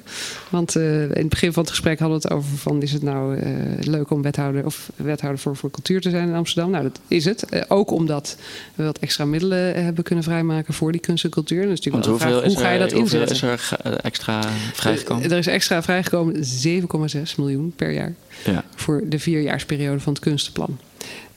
[0.48, 3.02] Want eh, in het begin van het gesprek hadden we het over van is het
[3.02, 6.70] nou eh, leuk om wethouder of wethouder voor, voor cultuur te zijn in Amsterdam?
[6.70, 7.44] Nou, dat is het.
[7.44, 8.36] Eh, ook omdat
[8.74, 11.66] we wat extra middelen hebben kunnen vrijmaken voor die kunst en cultuur.
[11.66, 13.52] Dus natuurlijk wel hoeveel, vraag, hoe ga je dat hoeveel inzetten?
[13.52, 15.30] is er extra vrijgekomen?
[15.30, 18.64] Er is extra vrijgekomen 7,6 miljoen per jaar ja.
[18.74, 20.78] voor de vierjaarsperiode van het kunstenplan.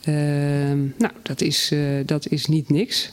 [0.02, 1.72] Ehm, nou, dat is,
[2.06, 3.12] dat is niet niks.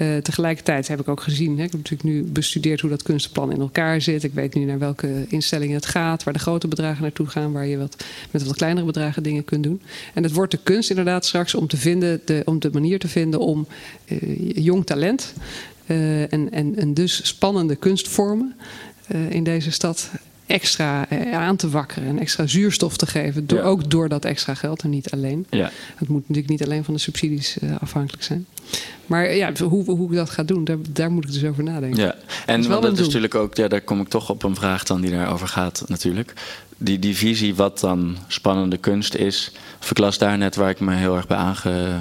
[0.00, 3.52] Eh, tegelijkertijd heb ik ook gezien, hè, ik heb natuurlijk nu bestudeerd hoe dat kunstenplan
[3.52, 4.22] in elkaar zit.
[4.22, 7.66] Ik weet nu naar welke instellingen het gaat, waar de grote bedragen naartoe gaan, waar
[7.66, 9.80] je wat, met wat kleinere bedragen dingen kunt doen.
[10.14, 13.08] En het wordt de kunst inderdaad straks om, te vinden, de, om de manier te
[13.08, 13.66] vinden om
[14.04, 14.18] eh,
[14.56, 15.34] jong talent
[15.86, 18.54] eh, en, en, en dus spannende kunstvormen
[19.28, 20.10] in deze stad
[20.50, 23.46] extra eh, aan te wakkeren en extra zuurstof te geven.
[23.46, 23.64] Door, Ja.
[23.64, 25.46] Ook door dat extra geld en niet alleen.
[25.50, 25.70] ja.
[25.96, 28.46] Het moet natuurlijk niet alleen van de subsidies eh, afhankelijk zijn.
[29.06, 31.62] Maar eh, ja, hoe, hoe ik dat ga doen, daar, daar moet ik dus over
[31.62, 32.02] nadenken.
[32.02, 32.14] Ja,
[32.46, 33.04] en is dat is doel.
[33.06, 36.32] natuurlijk ook, ja, daar kom ik toch op een vraag dan die daarover gaat natuurlijk.
[36.76, 39.52] Die, die visie wat dan spannende kunst is.
[39.80, 42.00] Of ik las daar net waar ik me heel erg bij aange,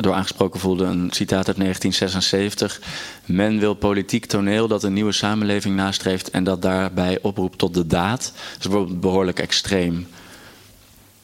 [0.00, 2.80] door aangesproken voelde, een citaat uit 1976.
[3.24, 7.86] Men wil politiek toneel dat een nieuwe samenleving nastreeft en dat daarbij oproept tot de
[7.86, 8.20] daad.
[8.20, 10.06] Dat is bijvoorbeeld behoorlijk extreem.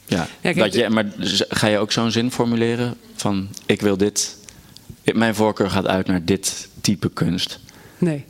[0.05, 1.05] Ja, kijk, dat je, maar
[1.49, 4.37] ga je ook zo'n zin formuleren van ik wil dit,
[5.03, 7.59] mijn voorkeur gaat uit naar dit type kunst?
[7.97, 8.25] Nee.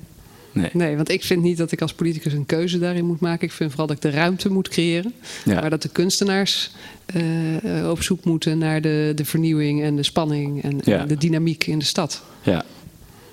[0.56, 0.70] Nee.
[0.74, 3.48] nee, want ik vind niet dat ik als politicus een keuze daarin moet maken.
[3.48, 5.14] Ik vind vooral dat ik de ruimte moet creëren.
[5.46, 5.60] Ja.
[5.62, 6.72] Maar dat de kunstenaars
[7.06, 11.68] eh, op zoek moeten naar de, de vernieuwing en de spanning en, en de dynamiek
[11.68, 12.22] in de stad.
[12.42, 12.64] Ja.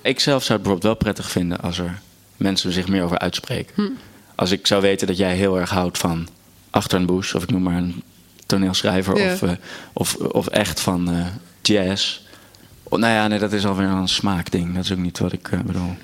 [0.03, 2.01] Ik zelf zou het bijvoorbeeld wel prettig vinden als er
[2.37, 3.73] mensen zich meer over uitspreken.
[3.75, 3.91] Hm.
[4.35, 6.29] Als ik zou weten dat jij heel erg houdt van
[6.71, 8.03] Achter een Bush, of ik noem maar een
[8.47, 9.33] toneelschrijver, Ja.
[9.33, 9.51] of, eh,
[9.93, 11.27] of, of echt van eh,
[11.63, 12.21] jazz.
[12.93, 14.75] Oh, nou ja, nee, dat is alweer een smaakding.
[14.75, 15.95] Dat is ook niet wat ik eh, bedoel.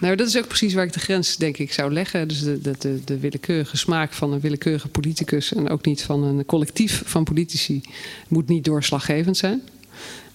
[0.00, 2.28] Nou, dat is ook precies waar ik de grens, denk ik, zou leggen.
[2.28, 6.22] Dus de, de, de, de willekeurige smaak van een willekeurige politicus en ook niet van
[6.22, 7.82] een collectief van politici
[8.28, 9.62] moet niet doorslaggevend zijn.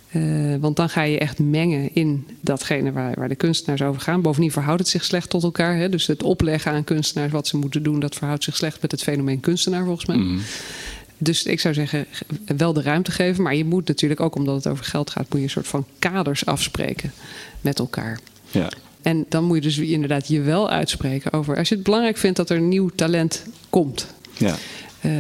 [0.10, 4.22] Eh, want dan ga je echt mengen in datgene waar, waar de kunstenaars over gaan.
[4.22, 5.78] Bovendien verhoudt het zich slecht tot elkaar.
[5.78, 5.90] Hè?
[5.90, 9.04] Dus het opleggen aan kunstenaars wat ze moeten doen, dat verhoudt zich slecht met het
[9.04, 10.18] fenomeen kunstenaar volgens mij.
[10.18, 10.40] Mhm.
[11.24, 12.26] Dus ik zou zeggen, ge-
[12.58, 13.44] wel de ruimte geven.
[13.44, 15.86] Maar je moet natuurlijk ook, omdat het over geld gaat, moet je een soort van
[16.00, 17.12] kaders afspreken
[17.62, 18.20] met elkaar.
[18.52, 18.70] Ja.
[19.02, 21.58] En dan moet je dus inderdaad je wel uitspreken over.
[21.58, 24.08] Als je het belangrijk vindt dat er nieuw talent komt.
[24.38, 24.56] Ja.
[25.02, 25.12] eh,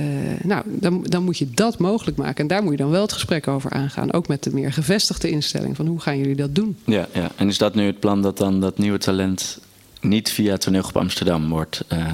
[0.43, 2.35] nou, dan, dan moet je dat mogelijk maken.
[2.41, 4.13] En daar moet je dan wel het gesprek over aangaan.
[4.13, 5.75] Ook met de meer gevestigde instelling.
[5.75, 6.77] Van hoe gaan jullie dat doen?
[6.85, 7.31] Ja, ja.
[7.35, 9.59] En is dat nu het plan dat dan dat nieuwe talent
[10.01, 12.13] niet via Toneelgroep Amsterdam wordt eh,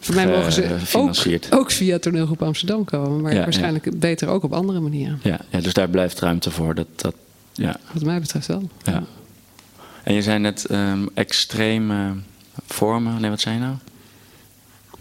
[0.00, 3.20] Voor mij mogen ze ook, via Toneelgroep Amsterdam komen.
[3.20, 3.44] Maar Ja, ja.
[3.44, 5.20] waarschijnlijk beter ook op andere manieren.
[5.22, 6.74] Ja, ja, dus daar blijft ruimte voor.
[6.74, 7.14] Dat, dat,
[7.52, 7.76] ja.
[7.92, 8.70] Wat mij betreft wel.
[8.82, 9.02] Ja.
[10.02, 12.12] En je zei net ehm, extreme
[12.66, 13.20] vormen.
[13.20, 13.74] Nee, wat zei je nou?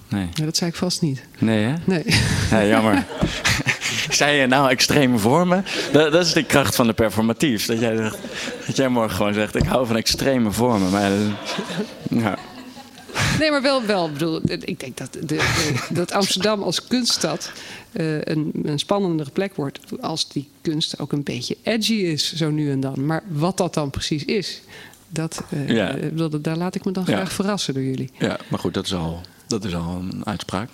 [0.07, 0.27] Nee.
[0.33, 1.21] Ja, dat zei ik vast niet.
[1.39, 1.73] Nee, hè?
[1.85, 2.03] Nee.
[2.49, 3.05] Ja, jammer.
[4.09, 5.65] Zei je nou extreme vormen?
[5.91, 7.65] Dat, dat is de kracht van de performatief.
[7.65, 7.95] Dat jij,
[8.65, 10.89] dat jij morgen gewoon zegt, ik hou van extreme vormen.
[10.91, 11.11] Maar,
[12.09, 12.37] ja.
[13.39, 14.05] Nee, maar wel, wel.
[14.07, 17.51] Ik bedoel, ik denk dat, de, de- dat Amsterdam als kunststad
[17.91, 19.79] eh, een, een spannendere plek wordt.
[20.01, 23.05] Als die kunst ook een beetje edgy is, zo nu en dan.
[23.05, 24.61] Maar wat dat dan precies is,
[25.09, 25.95] dat, eh, Ja.
[25.95, 27.15] eh, dat- daar laat ik me dan Ja.
[27.15, 28.09] graag verrassen door jullie.
[28.19, 30.69] ja, maar goed, dat is, al, dat is al een uitspraak.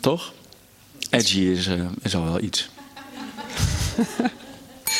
[0.00, 0.32] Toch?
[1.10, 1.68] Edgy is,
[2.02, 2.68] is al wel iets.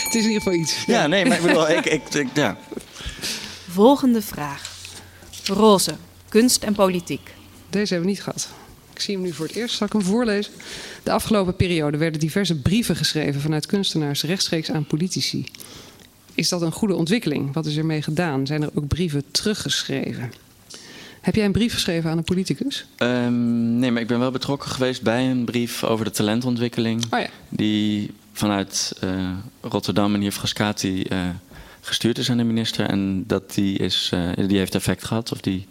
[0.05, 0.85] Het is in ieder geval iets.
[0.85, 2.57] Ja, nee, maar ik bedoel, ik, ik, ik- ja.
[3.71, 4.73] Volgende vraag.
[5.49, 5.95] Roze,
[6.29, 7.35] kunst en politiek.
[7.71, 8.49] Deze hebben we niet gehad.
[8.93, 9.77] Ik zie hem nu voor het eerst.
[9.77, 10.53] Zal ik hem voorlezen?
[11.03, 15.47] De afgelopen periode werden diverse brieven geschreven vanuit kunstenaars rechtstreeks aan politici.
[16.35, 17.53] Is dat een goede ontwikkeling?
[17.53, 18.47] Wat is ermee gedaan?
[18.47, 20.33] Zijn er ook brieven teruggeschreven?
[21.21, 22.87] Heb jij een brief geschreven aan een politicus?
[22.97, 27.05] Ehm, nee, maar ik ben wel betrokken geweest bij een brief over de talentontwikkeling.
[27.11, 27.29] Oh ja.
[27.49, 29.31] Die vanuit eh,
[29.61, 31.29] Rotterdam, meneer Frascati, eh
[31.87, 32.87] gestuurd is aan de minister.
[32.87, 35.33] En dat die, is, eh, die heeft effect gehad.
[35.33, 35.67] Of die,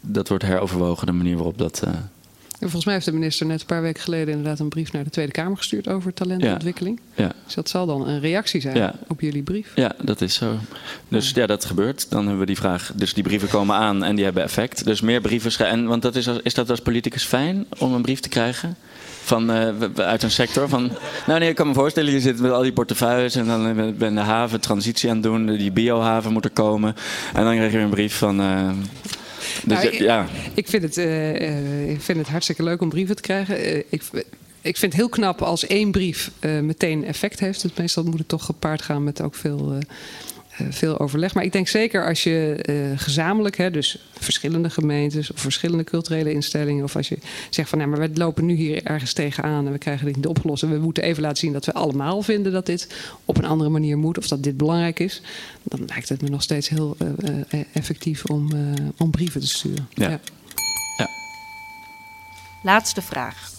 [0.00, 1.82] dat wordt heroverwogen, de manier waarop dat.
[1.84, 4.92] eh, En volgens mij heeft de minister net een paar weken geleden inderdaad een brief
[4.92, 7.00] naar de Tweede Kamer gestuurd over talentontwikkeling.
[7.14, 8.94] ja, Dus dat zal dan een reactie zijn Ja.
[9.08, 9.72] op jullie brief.
[9.74, 10.56] ja, dat is zo.
[11.08, 12.10] Dus ja, dat gebeurt.
[12.10, 12.92] Dan hebben we die vraag.
[12.94, 14.84] Dus die brieven komen aan en die hebben effect.
[14.84, 15.78] Dus meer brieven schrijven.
[15.78, 18.76] En, want dat is, als- is dat als politicus fijn om een brief te krijgen?
[19.26, 20.68] Van, eh, uit een sector?
[20.68, 20.90] Van,
[21.26, 24.14] nou nee, ik kan me voorstellen, je zit met al die portefeuilles en dan ben
[24.14, 26.94] de haven transitie aan het doen, die biohaven moet er komen.
[27.34, 28.40] En dan krijg je een brief van.
[28.40, 28.68] eh,
[29.64, 33.16] dus, Nou, ik- ja, Ik vind, het, eh, ik vind het hartstikke leuk om brieven
[33.16, 33.78] te krijgen.
[33.78, 34.02] Ik,
[34.60, 36.30] ik vind het heel knap als één brief
[36.62, 37.62] meteen effect heeft.
[37.62, 39.78] Dus meestal moet het toch gepaard gaan met ook veel,
[40.70, 41.34] veel overleg.
[41.34, 46.32] Maar ik denk zeker als je eh, gezamenlijk, hè, dus verschillende gemeentes of verschillende culturele
[46.32, 47.18] instellingen, of als je
[47.50, 50.26] zegt van nou, maar we lopen nu hier ergens tegenaan en we krijgen dit niet
[50.26, 50.62] opgelost.
[50.62, 53.70] En we moeten even laten zien dat we allemaal vinden dat dit op een andere
[53.70, 55.22] manier moet of dat dit belangrijk is.
[55.62, 59.46] Dan lijkt het me nog steeds heel eh, eh, effectief om, eh, om brieven te
[59.46, 59.88] sturen.
[59.94, 60.20] Ja.
[62.62, 63.50] Laatste vraag.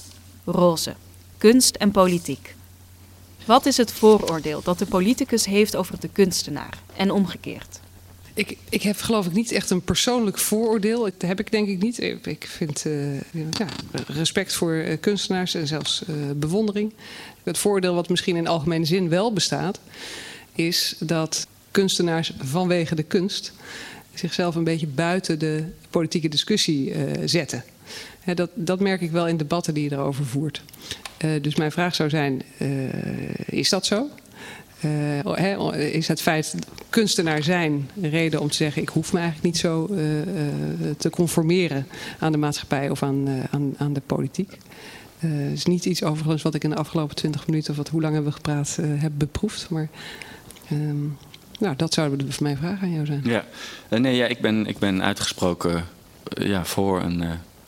[0.46, 0.96] Roze,
[1.38, 2.56] kunst en politiek.
[3.48, 7.80] Wat is het vooroordeel dat de politicus heeft over de kunstenaar en omgekeerd?
[8.34, 11.04] Ik, ik heb geloof ik niet echt een persoonlijk vooroordeel.
[11.04, 12.02] Dat heb ik denk ik niet.
[12.02, 13.68] Ik vind eh, ja,
[14.08, 16.94] respect voor eh, kunstenaars en zelfs eh, bewondering.
[17.44, 19.80] Het vooroordeel wat misschien in algemene zin wel bestaat...
[20.56, 23.54] is dat kunstenaars vanwege de kunst...
[24.14, 26.94] zichzelf een beetje buiten de politieke discussie
[27.26, 27.64] zetten.
[28.34, 30.62] Dat, dat merk ik wel in debatten die je erover voert.
[31.18, 32.68] Eh, dus mijn vraag zou zijn, eh,
[33.46, 34.10] is dat zo?
[34.80, 34.90] Eh,
[35.24, 36.56] hè, is het feit
[36.90, 38.82] kunstenaar zijn een reden om te zeggen...
[38.82, 39.88] ik hoef me eigenlijk niet zo
[40.98, 41.88] te conformeren
[42.20, 44.58] aan de maatschappij of aan, aan, aan de politiek?
[45.18, 47.72] Het is niet iets overigens wat ik in de afgelopen twintig minuten...
[47.72, 49.70] of wat, hoe lang hebben we gepraat, heb beproefd.
[49.70, 49.90] Maar
[50.70, 51.06] ehm,
[51.60, 53.22] nou, dat zou voor mijn vraag aan jou zijn.
[53.24, 53.46] Ja,
[53.90, 55.86] nee, ja, ik, ben, ik ben uitgesproken
[56.24, 57.24] ja, voor een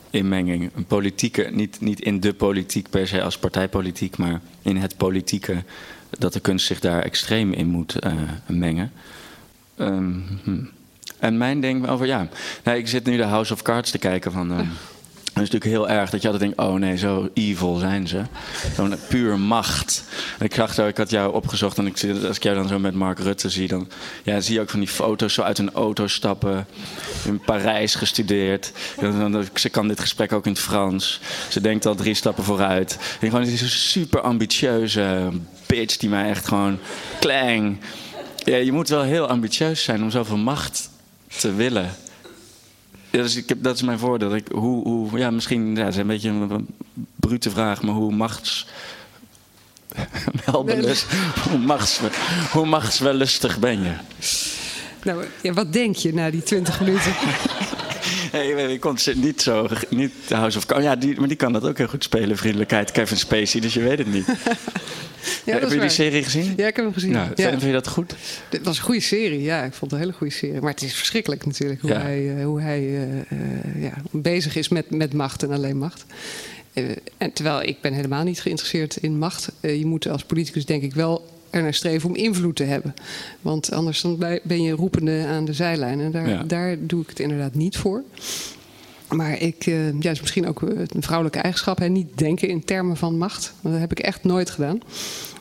[0.09, 0.71] inmenging.
[0.75, 5.63] Een politieke, niet, niet in de politiek per se als partijpolitiek, maar in het politieke.
[6.09, 8.13] Dat de kunst zich daar extreem in moet eh,
[8.45, 8.91] mengen.
[9.75, 10.63] Ehm, hm.
[11.19, 12.27] En mijn ding over, ja,
[12.63, 14.51] nou, ik zit nu de House of Cards te kijken van.
[14.51, 14.65] ehm,
[15.39, 18.21] dat is natuurlijk heel erg dat je altijd denkt: oh nee, zo evil zijn ze.
[18.75, 20.03] Zo'n puur macht.
[20.39, 20.55] En ik
[20.87, 21.93] ik had jou opgezocht en ik,
[22.27, 23.87] als ik jou dan zo met Mark Rutte zie, dan
[24.23, 26.67] ja, zie je ook van die foto's zo uit een auto stappen.
[27.25, 28.71] In Parijs gestudeerd.
[29.53, 31.19] Ze kan dit gesprek ook in het Frans.
[31.49, 32.97] Ze denkt al drie stappen vooruit.
[33.19, 35.29] En gewoon die super ambitieuze
[35.65, 36.79] bitch die mij echt gewoon
[37.19, 37.77] klang.
[38.35, 40.89] Ja, je moet wel heel ambitieus zijn om zoveel macht
[41.37, 41.89] te willen.
[43.11, 44.35] Ja, dus ik heb, dat is mijn voordeel.
[44.35, 46.67] Ik, hoe, hoe, ja, misschien ja, het is een beetje een, een
[47.15, 48.67] brute vraag, maar hoe machts.
[50.45, 51.05] Welbelust,
[51.49, 51.99] hoe, machts,
[52.51, 53.93] hoe machtswellustig ben je?
[55.03, 57.13] Nou, ja, wat denk je na die twintig minuten?
[58.69, 59.67] Ik kon het niet zo.
[59.89, 60.83] Niet House of Cards.
[60.83, 62.37] Ja, die, maar die kan dat ook heel goed spelen.
[62.37, 64.25] Vriendelijkheid, Kevin Spacey, dus je weet het niet.
[65.45, 66.53] Ja, heb je die serie gezien?
[66.57, 67.11] Ja, ik heb hem gezien.
[67.11, 67.49] Nou, ja.
[67.49, 68.15] Vind je dat goed?
[68.49, 69.63] Het was een goede serie, ja.
[69.63, 70.61] Ik vond het een hele goede serie.
[70.61, 72.01] Maar het is verschrikkelijk natuurlijk hoe Ja.
[72.01, 76.05] hij, eh, hoe hij eh, eh, ja, bezig is met, met macht en alleen macht.
[77.17, 79.51] En terwijl ik ben helemaal niet geïnteresseerd in macht.
[79.61, 82.93] Je moet als politicus denk ik wel er naar streven om invloed te hebben.
[83.41, 85.99] Want anders dan ben je roepende aan de zijlijn.
[85.99, 86.43] En daar, Ja.
[86.43, 88.03] daar doe ik het inderdaad niet voor.
[89.09, 91.77] Maar ik, eh, ja, is misschien ook eh, een vrouwelijke eigenschap.
[91.77, 93.53] Hè, niet denken in termen van macht.
[93.61, 94.79] Want Dat heb ik echt nooit gedaan.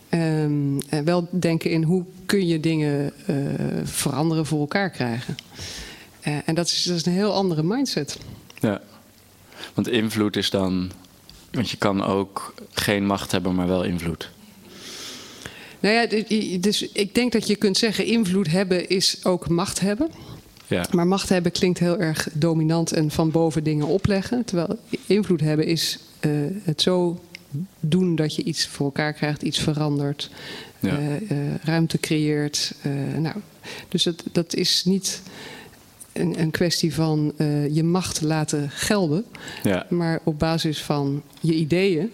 [0.08, 3.36] Ehm, en wel denken in hoe kun je dingen eh,
[3.84, 5.36] veranderen voor elkaar krijgen.
[6.44, 8.18] En dat is, dat is een heel andere mindset.
[8.60, 8.80] Ja.
[9.74, 10.90] Want invloed is dan.
[11.50, 14.30] Want je kan ook geen macht hebben, maar wel invloed.
[15.80, 16.22] Nou ja,
[16.60, 20.10] dus ik denk dat je kunt zeggen: invloed hebben is ook macht hebben.
[20.66, 20.86] Ja.
[20.90, 24.44] Maar macht hebben klinkt heel erg dominant en van boven dingen opleggen.
[24.44, 27.20] Terwijl invloed hebben is uh, het zo
[27.80, 30.30] doen dat je iets voor elkaar krijgt, iets verandert,
[30.80, 30.98] Ja.
[30.98, 32.74] uh, uh, ruimte creëert.
[33.18, 33.34] nou,
[33.88, 35.22] dus het, dat is niet
[36.12, 37.32] een, een kwestie van
[37.70, 39.24] je macht laten gelden,
[39.62, 39.86] Ja.
[39.88, 42.10] maar op basis van je ideeën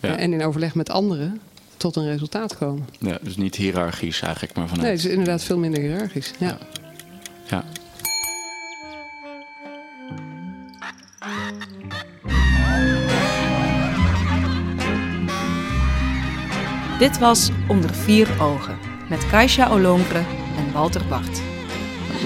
[0.00, 1.40] en in overleg met anderen
[1.92, 2.86] tot een resultaat komen.
[2.98, 4.86] Ja, dus niet hiërarchisch eigenlijk, maar vanuit.
[4.86, 6.32] Nee, het is inderdaad veel minder hiërarchisch.
[6.38, 6.58] Ja.
[7.48, 7.64] Ja.
[16.98, 20.18] Dit was Onder Vier Ogen met Kaisha Olongre
[20.56, 21.40] en Walter Bart.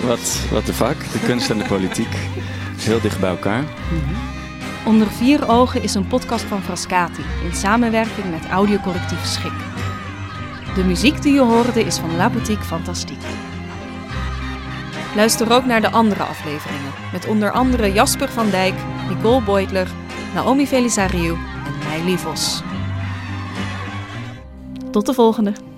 [0.04, 2.14] Wat, wat de vak, de kunst en de politiek.
[2.76, 3.64] Heel dicht bij elkaar.
[4.90, 9.52] Onder Vier Ogen is een podcast van Frascati in samenwerking met audiocollectief Schik.
[10.74, 13.26] De muziek die je hoorde is van La Boutique Fantastique.
[15.14, 18.74] Luister ook naar de andere afleveringen met onder andere Jasper van Dijk,
[19.08, 19.88] Nicole Beutler,
[20.34, 22.62] Naomi Felisariou en Meili Vos.
[24.90, 25.69] Tot de volgende!